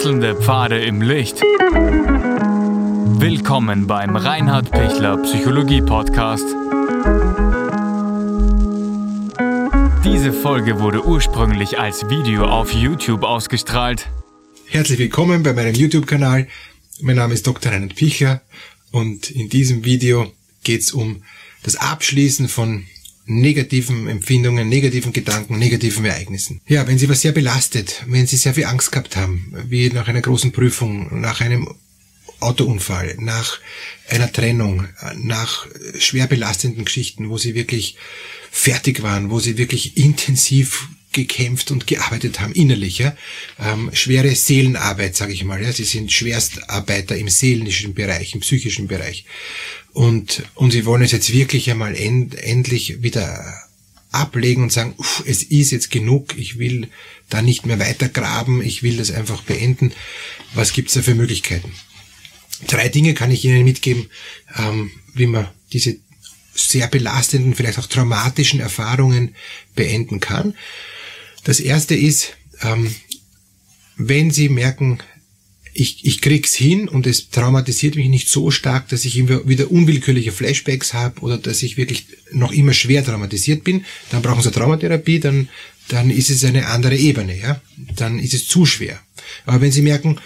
Wechselnde 0.00 0.34
Pfade 0.34 0.82
im 0.82 1.02
Licht. 1.02 1.42
Willkommen 3.20 3.86
beim 3.86 4.16
Reinhard 4.16 4.70
Pichler 4.70 5.18
Psychologie 5.18 5.82
Podcast. 5.82 6.46
Diese 10.02 10.32
Folge 10.32 10.80
wurde 10.80 11.04
ursprünglich 11.04 11.78
als 11.78 12.08
Video 12.08 12.46
auf 12.46 12.72
YouTube 12.72 13.24
ausgestrahlt. 13.24 14.08
Herzlich 14.64 14.98
willkommen 14.98 15.42
bei 15.42 15.52
meinem 15.52 15.74
YouTube-Kanal. 15.74 16.48
Mein 17.02 17.16
Name 17.16 17.34
ist 17.34 17.46
Dr. 17.46 17.70
Reinhard 17.70 17.94
Pichler 17.94 18.40
und 18.92 19.30
in 19.30 19.50
diesem 19.50 19.84
Video 19.84 20.32
geht 20.64 20.80
es 20.80 20.92
um 20.92 21.24
das 21.62 21.76
Abschließen 21.76 22.48
von 22.48 22.86
negativen 23.26 24.08
Empfindungen, 24.08 24.68
negativen 24.68 25.12
Gedanken, 25.12 25.58
negativen 25.58 26.04
Ereignissen. 26.04 26.60
Ja, 26.66 26.86
wenn 26.86 26.98
Sie 26.98 27.08
was 27.08 27.20
sehr 27.20 27.32
belastet, 27.32 28.04
wenn 28.06 28.26
Sie 28.26 28.36
sehr 28.36 28.54
viel 28.54 28.64
Angst 28.64 28.92
gehabt 28.92 29.16
haben, 29.16 29.54
wie 29.68 29.88
nach 29.90 30.08
einer 30.08 30.20
großen 30.20 30.52
Prüfung, 30.52 31.20
nach 31.20 31.40
einem 31.40 31.68
Autounfall, 32.40 33.16
nach 33.18 33.60
einer 34.08 34.32
Trennung, 34.32 34.88
nach 35.16 35.66
schwer 35.98 36.26
belastenden 36.26 36.84
Geschichten, 36.84 37.28
wo 37.28 37.38
Sie 37.38 37.54
wirklich 37.54 37.96
fertig 38.50 39.02
waren, 39.02 39.30
wo 39.30 39.38
Sie 39.38 39.58
wirklich 39.58 39.96
intensiv 39.96 40.88
gekämpft 41.12 41.70
und 41.70 41.86
gearbeitet 41.86 42.40
haben, 42.40 42.52
innerlich. 42.52 42.98
Ja? 42.98 43.16
Ähm, 43.58 43.90
schwere 43.92 44.34
Seelenarbeit, 44.34 45.16
sage 45.16 45.32
ich 45.32 45.44
mal. 45.44 45.62
Ja? 45.62 45.72
Sie 45.72 45.84
sind 45.84 46.12
Schwerstarbeiter 46.12 47.16
im 47.16 47.28
seelischen 47.28 47.94
Bereich, 47.94 48.34
im 48.34 48.40
psychischen 48.40 48.86
Bereich. 48.86 49.24
Und, 49.92 50.44
und 50.54 50.70
sie 50.70 50.86
wollen 50.86 51.02
es 51.02 51.12
jetzt 51.12 51.32
wirklich 51.32 51.70
einmal 51.70 51.96
end, 51.96 52.34
endlich 52.36 53.02
wieder 53.02 53.42
ablegen 54.12 54.62
und 54.62 54.72
sagen, 54.72 54.94
uff, 54.96 55.22
es 55.26 55.42
ist 55.42 55.70
jetzt 55.70 55.90
genug, 55.90 56.36
ich 56.36 56.58
will 56.58 56.88
da 57.28 57.42
nicht 57.42 57.66
mehr 57.66 57.78
weiter 57.78 58.08
graben, 58.08 58.62
ich 58.62 58.82
will 58.82 58.96
das 58.96 59.10
einfach 59.10 59.42
beenden. 59.42 59.92
Was 60.54 60.72
gibt's 60.72 60.94
da 60.94 61.02
für 61.02 61.14
Möglichkeiten? 61.14 61.72
Drei 62.66 62.88
Dinge 62.88 63.14
kann 63.14 63.30
ich 63.30 63.44
Ihnen 63.44 63.64
mitgeben, 63.64 64.10
ähm, 64.56 64.90
wie 65.14 65.26
man 65.26 65.48
diese 65.72 65.96
sehr 66.54 66.88
belastenden, 66.88 67.54
vielleicht 67.54 67.78
auch 67.78 67.86
traumatischen 67.86 68.60
Erfahrungen 68.60 69.34
beenden 69.74 70.20
kann. 70.20 70.54
Das 71.44 71.60
erste 71.60 71.94
ist, 71.94 72.36
ähm, 72.62 72.94
wenn 73.96 74.30
Sie 74.30 74.48
merken, 74.48 74.98
ich, 75.72 76.04
ich 76.04 76.20
krieg's 76.20 76.54
hin 76.54 76.88
und 76.88 77.06
es 77.06 77.30
traumatisiert 77.30 77.96
mich 77.96 78.08
nicht 78.08 78.28
so 78.28 78.50
stark, 78.50 78.88
dass 78.88 79.04
ich 79.04 79.28
wieder 79.28 79.70
unwillkürliche 79.70 80.32
Flashbacks 80.32 80.94
habe 80.94 81.20
oder 81.20 81.38
dass 81.38 81.62
ich 81.62 81.76
wirklich 81.76 82.06
noch 82.32 82.52
immer 82.52 82.72
schwer 82.72 83.04
traumatisiert 83.04 83.64
bin, 83.64 83.84
dann 84.10 84.22
brauchen 84.22 84.42
Sie 84.42 84.50
Traumatherapie, 84.50 85.20
dann, 85.20 85.48
dann 85.88 86.10
ist 86.10 86.30
es 86.30 86.44
eine 86.44 86.66
andere 86.66 86.96
Ebene, 86.96 87.38
ja. 87.38 87.60
Dann 87.96 88.18
ist 88.18 88.34
es 88.34 88.48
zu 88.48 88.66
schwer. 88.66 89.00
Aber 89.46 89.60
wenn 89.60 89.72
Sie 89.72 89.82
merken, 89.82 90.18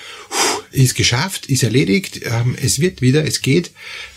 ist 0.73 0.95
geschafft, 0.95 1.47
ist 1.47 1.62
erledigt, 1.62 2.20
ähm, 2.25 2.56
es 2.61 2.81
wird 2.81 3.01
wieder, 3.01 3.25
es 3.25 3.42
geht, 3.42 3.70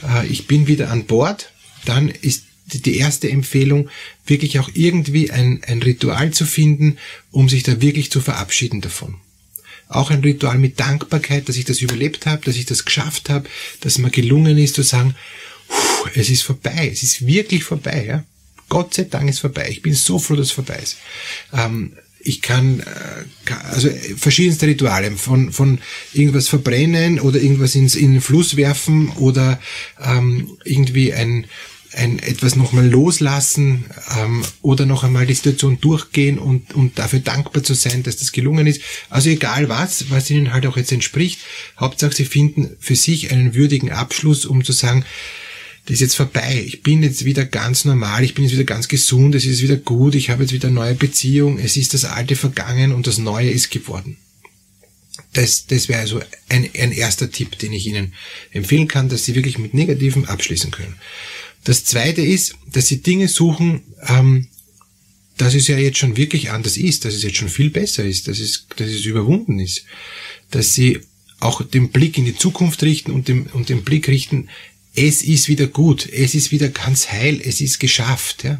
äh, 0.08 0.25
ich 0.28 0.47
bin 0.47 0.67
wieder 0.67 0.89
an 0.89 1.06
Bord, 1.06 1.52
dann 1.86 2.09
ist 2.09 2.44
die 2.66 2.97
erste 2.97 3.30
Empfehlung, 3.30 3.89
wirklich 4.25 4.59
auch 4.59 4.69
irgendwie 4.73 5.31
ein, 5.31 5.62
ein 5.66 5.81
Ritual 5.81 6.31
zu 6.31 6.45
finden, 6.45 6.97
um 7.31 7.47
sich 7.47 7.64
da 7.64 7.81
wirklich 7.81 8.12
zu 8.12 8.19
verabschieden 8.19 8.81
davon. 8.81 9.16
Auch 9.88 10.11
ein 10.11 10.22
Ritual 10.22 10.58
mit 10.58 10.80
Dankbarkeit, 10.80 11.47
dass 11.47 11.58
ich 11.58 11.66
das 11.66 11.81
überlebt 11.81 12.25
habe, 12.25 12.44
dass 12.45 12.56
ich 12.56 12.66
das 12.66 12.86
geschafft 12.86 13.30
habe, 13.30 13.47
dass 13.81 13.97
mir 13.97 14.09
gelungen 14.09 14.58
ist 14.58 14.75
zu 14.75 14.84
sagen, 14.84 15.16
es 16.16 16.30
ist 16.30 16.44
vorbei, 16.44 16.89
es 16.92 17.03
ist 17.03 17.25
wirklich 17.25 17.64
vorbei. 17.64 18.06
Ja? 18.06 18.23
Gott 18.69 18.94
sei 18.94 19.03
Dank 19.03 19.30
ist 19.30 19.39
vorbei. 19.39 19.67
Ich 19.69 19.81
bin 19.81 19.94
so 19.94 20.19
froh, 20.19 20.36
dass 20.36 20.47
es 20.47 20.52
vorbei 20.52 20.80
ist. 20.81 20.97
Ähm, 21.53 21.94
ich 22.19 22.42
kann, 22.42 22.81
äh, 22.81 23.53
also 23.72 23.89
verschiedenste 24.17 24.67
Rituale, 24.67 25.11
von, 25.11 25.52
von 25.52 25.80
irgendwas 26.14 26.47
verbrennen 26.47 27.19
oder 27.19 27.39
irgendwas 27.39 27.75
ins, 27.75 27.96
in 27.96 28.13
den 28.13 28.22
Fluss 28.22 28.57
werfen 28.57 29.09
oder 29.12 29.59
ähm, 30.03 30.57
irgendwie 30.63 31.13
ein, 31.13 31.46
ein 31.97 32.19
etwas 32.19 32.56
nochmal 32.56 32.88
loslassen 32.88 33.85
ähm, 34.18 34.44
oder 34.62 34.85
noch 34.85 35.03
einmal 35.03 35.25
die 35.25 35.34
Situation 35.34 35.80
durchgehen 35.81 36.38
und, 36.38 36.74
und 36.74 37.00
dafür 37.00 37.19
dankbar 37.19 37.63
zu 37.63 37.74
sein, 37.74 38.03
dass 38.03 38.18
das 38.18 38.31
gelungen 38.31 38.68
ist. 38.68 38.81
Also 39.09 39.30
egal 39.30 39.68
was, 39.68 40.09
was 40.09 40.30
ihnen 40.30 40.53
halt 40.53 40.66
auch 40.68 40.78
jetzt 40.78 40.91
entspricht, 40.91 41.40
Hauptsache 41.80 42.13
sie 42.13 42.25
finden 42.25 42.75
für 42.80 42.96
sich 42.96 43.31
einen 43.31 43.56
würdigen 43.56 43.91
Abschluss, 43.91 44.46
um 44.46 44.63
zu 44.63 44.74
sagen, 44.74 45.06
das 45.86 45.96
ist 45.96 46.02
jetzt 46.02 46.16
vorbei, 46.16 46.63
ich 46.66 46.84
bin 46.84 47.02
jetzt 47.02 47.24
wieder 47.24 47.46
ganz 47.46 47.86
normal, 47.86 48.24
ich 48.24 48.34
bin 48.34 48.44
jetzt 48.44 48.53
wieder 48.53 48.66
ganz 48.66 48.90
gesund, 48.90 49.34
es 49.36 49.46
ist 49.46 49.62
wieder 49.62 49.78
gut, 49.78 50.16
ich 50.16 50.30
habe 50.30 50.44
jetzt 50.44 50.52
wieder 50.52 50.68
eine 50.68 50.75
neue 50.75 50.96
Beziehung, 50.96 51.57
es 51.59 51.78
ist 51.78 51.94
das 51.94 52.06
alte 52.06 52.36
vergangen 52.36 52.91
und 52.91 53.07
das 53.07 53.18
neue 53.18 53.50
ist 53.50 53.72
geworden. 53.72 54.18
Das, 55.34 55.66
das 55.66 55.88
wäre 55.88 56.02
also 56.02 56.19
ein, 56.50 56.69
ein 56.78 56.91
erster 56.91 57.31
Tipp, 57.31 57.57
den 57.59 57.72
ich 57.72 57.88
Ihnen 57.88 58.13
empfehlen 58.52 58.88
kann, 58.88 59.07
dass 59.07 59.24
Sie 59.24 59.36
wirklich 59.36 59.57
mit 59.57 59.74
Negativen 59.74 60.25
abschließen 60.25 60.72
können. 60.72 60.96
Das 61.67 61.83
zweite 61.83 62.22
ist, 62.22 62.55
dass 62.72 62.88
sie 62.88 63.01
Dinge 63.01 63.28
suchen, 63.28 63.81
ähm, 64.07 64.47
dass 65.35 65.53
es 65.53 65.67
ja 65.67 65.78
jetzt 65.78 65.97
schon 65.97 66.16
wirklich 66.16 66.50
anders 66.50 66.78
ist, 66.78 67.03
dass 67.03 67.13
es 67.13 67.23
jetzt 67.23 67.35
schon 67.35 67.50
viel 67.50 67.69
besser 67.69 68.05
ist, 68.05 68.29
dass 68.29 68.39
es, 68.39 68.67
dass 68.78 68.88
es 68.88 69.03
überwunden 69.03 69.59
ist, 69.59 69.83
dass 70.50 70.73
sie 70.73 71.01
auch 71.41 71.61
den 71.61 71.89
Blick 71.89 72.17
in 72.17 72.23
die 72.23 72.38
Zukunft 72.38 72.83
richten 72.83 73.11
und 73.11 73.27
den, 73.27 73.47
und 73.47 73.67
den 73.67 73.83
Blick 73.83 74.07
richten, 74.07 74.47
es 74.97 75.22
ist 75.22 75.47
wieder 75.47 75.68
gut, 75.68 76.09
es 76.12 76.34
ist 76.34 76.52
wieder 76.52 76.69
ganz 76.69 77.12
heil, 77.12 77.40
es 77.46 77.62
ist 77.62 77.80
geschafft. 77.80 78.44
Ja. 78.44 78.59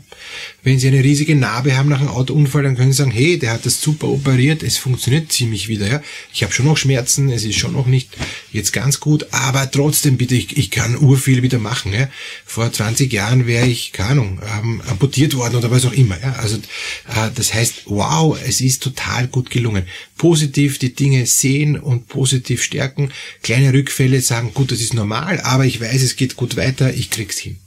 Wenn 0.62 0.78
Sie 0.78 0.88
eine 0.88 1.03
riesige 1.03 1.36
Narbe 1.36 1.75
haben 1.75 1.90
nach 1.90 2.00
einem 2.00 2.09
Autounfall, 2.09 2.62
dann 2.62 2.78
können 2.78 2.92
Sie 2.92 3.00
sagen, 3.00 3.09
hey, 3.09 3.40
der 3.40 3.53
hat 3.53 3.66
das 3.66 3.81
super 3.81 4.08
operiert, 4.08 4.62
es 4.62 4.78
funktioniert 4.78 5.31
ziemlich 5.31 5.68
wieder. 5.68 5.88
Ja. 5.90 6.03
Ich 6.31 6.44
habe 6.44 6.53
schon 6.53 6.68
noch 6.68 6.78
Schmerzen, 6.78 7.31
es 7.31 7.44
ist 7.44 7.58
schon 7.58 7.74
noch 7.74 7.88
nicht 7.88 8.09
jetzt 8.52 8.72
ganz 8.72 9.00
gut, 9.00 9.26
aber 9.31 9.72
trotzdem 9.72 10.18
bitte, 10.18 10.36
ich, 10.36 10.56
ich 10.58 10.70
kann 10.70 10.96
urviel 10.96 11.42
wieder 11.42 11.58
machen. 11.58 11.92
Ja. 11.92 12.08
Vor 12.46 12.72
20 12.72 13.12
Jahren 13.12 13.47
wäre 13.47 13.66
ich, 13.66 13.92
keine 13.92 14.12
Ahnung, 14.12 14.40
ähm, 14.59 14.81
amputiert 14.88 15.36
worden 15.36 15.56
oder 15.56 15.72
was 15.72 15.86
auch 15.86 15.94
immer. 15.94 16.22
Ja. 16.22 16.34
Also 16.34 16.58
äh, 16.58 17.31
das 17.34 17.56
heißt, 17.56 17.84
wow, 17.86 18.38
es 18.46 18.62
ist 18.62 18.84
total 18.84 19.28
gut 19.28 19.50
gelungen. 19.50 19.88
Positiv 20.18 20.78
die 20.78 20.94
Dinge 20.94 21.26
sehen 21.26 21.80
und 21.80 22.08
positiv 22.08 22.62
stärken. 22.62 23.12
Kleine 23.42 23.74
Rückfälle 23.74 24.22
sagen, 24.22 24.53
gut, 24.53 24.72
das 24.72 24.81
ist 24.81 24.94
normal, 24.94 25.40
aber 25.42 25.66
ich 25.66 25.81
weiß, 25.81 26.03
es 26.03 26.16
geht 26.16 26.27
geht 26.28 26.36
gut 26.36 26.58
weiter, 26.58 26.94
ich 26.94 27.10
krieg's 27.10 27.38
hin. 27.38 27.58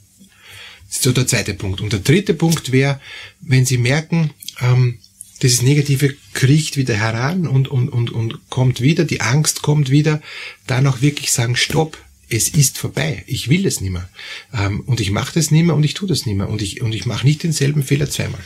Das 0.87 0.97
ist 0.97 1.03
so 1.03 1.11
der 1.11 1.25
zweite 1.25 1.53
Punkt. 1.53 1.81
Und 1.81 1.93
der 1.93 1.99
dritte 1.99 2.33
Punkt 2.33 2.71
wäre, 2.71 2.99
wenn 3.39 3.65
Sie 3.65 3.77
merken, 3.77 4.31
ähm, 4.59 4.99
dieses 5.41 5.63
Negative 5.63 6.15
kriecht 6.33 6.77
wieder 6.77 6.95
heran 6.95 7.47
und, 7.47 7.67
und, 7.69 7.89
und, 7.89 8.11
und 8.11 8.49
kommt 8.49 8.81
wieder, 8.81 9.05
die 9.05 9.21
Angst 9.21 9.63
kommt 9.63 9.89
wieder, 9.89 10.21
dann 10.67 10.85
auch 10.85 11.01
wirklich 11.01 11.31
sagen, 11.31 11.55
stopp, 11.55 11.97
es 12.29 12.49
ist 12.49 12.77
vorbei, 12.77 13.23
ich 13.25 13.49
will 13.49 13.65
es 13.65 13.81
nicht 13.81 13.91
mehr. 13.91 14.07
Ähm, 14.53 14.81
und 14.81 14.99
ich 14.99 15.09
mache 15.09 15.33
das 15.33 15.49
nicht 15.49 15.65
mehr 15.65 15.75
und 15.75 15.83
ich 15.83 15.95
tue 15.95 16.07
das 16.07 16.25
nicht 16.25 16.35
mehr. 16.35 16.49
Und 16.49 16.61
ich, 16.61 16.81
und 16.81 16.93
ich 16.93 17.05
mache 17.05 17.25
nicht 17.25 17.41
denselben 17.41 17.83
Fehler 17.83 18.09
zweimal. 18.09 18.41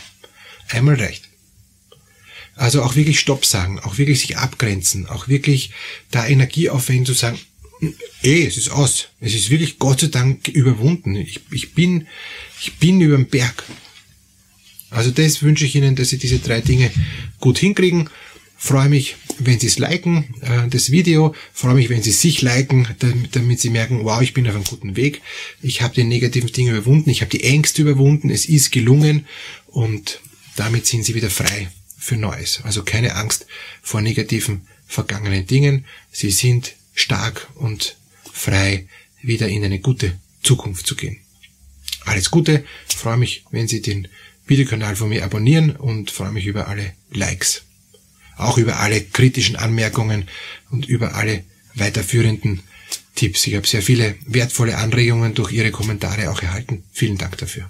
Einmal 0.69 0.95
reicht. 0.95 1.27
Also 2.55 2.83
auch 2.83 2.95
wirklich 2.95 3.19
Stopp 3.19 3.45
sagen, 3.45 3.79
auch 3.79 3.97
wirklich 3.97 4.21
sich 4.21 4.37
abgrenzen, 4.37 5.07
auch 5.07 5.27
wirklich 5.27 5.71
da 6.09 6.25
Energie 6.25 6.69
aufwenden 6.69 7.05
zu 7.05 7.13
sagen, 7.13 7.37
eh, 8.23 8.45
es 8.45 8.57
ist 8.57 8.69
aus. 8.69 9.09
Es 9.19 9.33
ist 9.33 9.49
wirklich 9.49 9.79
Gott 9.79 10.01
sei 10.01 10.07
Dank 10.07 10.47
überwunden. 10.47 11.15
Ich, 11.15 11.41
ich 11.51 11.73
bin, 11.73 12.07
ich 12.59 12.75
bin 12.77 13.01
über 13.01 13.17
den 13.17 13.27
Berg. 13.27 13.63
Also 14.89 15.11
das 15.11 15.41
wünsche 15.41 15.65
ich 15.65 15.75
Ihnen, 15.75 15.95
dass 15.95 16.09
Sie 16.09 16.17
diese 16.17 16.39
drei 16.39 16.61
Dinge 16.61 16.91
gut 17.39 17.57
hinkriegen. 17.57 18.09
Freue 18.57 18.87
mich, 18.87 19.17
wenn 19.39 19.59
Sie 19.59 19.67
es 19.67 19.77
liken, 19.77 20.33
äh, 20.41 20.67
das 20.69 20.89
Video. 20.89 21.35
Freue 21.53 21.75
mich, 21.75 21.89
wenn 21.89 22.01
Sie 22.01 22.11
sich 22.11 22.41
liken, 22.41 22.87
damit, 22.99 23.35
damit 23.35 23.59
Sie 23.59 23.69
merken, 23.69 24.05
wow, 24.05 24.21
ich 24.21 24.33
bin 24.33 24.47
auf 24.47 24.55
einem 24.55 24.63
guten 24.63 24.95
Weg. 24.95 25.21
Ich 25.61 25.81
habe 25.81 25.93
die 25.93 26.05
negativen 26.05 26.51
Dinge 26.51 26.71
überwunden. 26.71 27.09
Ich 27.09 27.21
habe 27.21 27.31
die 27.31 27.43
Ängste 27.43 27.81
überwunden. 27.81 28.29
Es 28.29 28.45
ist 28.45 28.71
gelungen. 28.71 29.27
Und 29.67 30.21
damit 30.55 30.85
sind 30.87 31.03
Sie 31.03 31.15
wieder 31.15 31.29
frei 31.29 31.69
für 31.97 32.15
Neues. 32.15 32.61
Also 32.63 32.83
keine 32.83 33.15
Angst 33.15 33.45
vor 33.81 34.01
negativen 34.01 34.61
vergangenen 34.87 35.45
Dingen. 35.45 35.85
Sie 36.11 36.31
sind 36.31 36.75
stark 36.95 37.47
und 37.55 37.97
frei 38.33 38.87
wieder 39.21 39.47
in 39.47 39.63
eine 39.63 39.79
gute 39.79 40.17
Zukunft 40.41 40.87
zu 40.87 40.95
gehen. 40.95 41.17
Alles 42.05 42.31
Gute, 42.31 42.63
freue 42.87 43.17
mich, 43.17 43.45
wenn 43.51 43.67
Sie 43.67 43.81
den 43.81 44.07
Videokanal 44.47 44.95
von 44.95 45.09
mir 45.09 45.23
abonnieren 45.23 45.75
und 45.75 46.11
freue 46.11 46.31
mich 46.31 46.45
über 46.45 46.67
alle 46.67 46.93
Likes. 47.11 47.63
Auch 48.37 48.57
über 48.57 48.79
alle 48.79 49.01
kritischen 49.01 49.55
Anmerkungen 49.55 50.27
und 50.69 50.85
über 50.87 51.15
alle 51.15 51.43
weiterführenden 51.73 52.61
Tipps. 53.15 53.47
Ich 53.47 53.55
habe 53.55 53.67
sehr 53.67 53.81
viele 53.81 54.15
wertvolle 54.25 54.77
Anregungen 54.77 55.33
durch 55.33 55.51
Ihre 55.51 55.71
Kommentare 55.71 56.29
auch 56.29 56.41
erhalten. 56.41 56.83
Vielen 56.91 57.17
Dank 57.17 57.37
dafür. 57.37 57.69